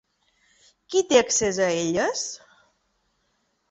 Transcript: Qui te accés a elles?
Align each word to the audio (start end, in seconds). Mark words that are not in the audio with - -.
Qui 0.89 1.03
te 1.11 1.21
accés 1.23 1.61
a 1.69 1.69
elles? 1.85 2.27